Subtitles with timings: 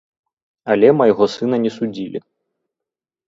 [0.75, 2.19] Але майго сына не судзілі.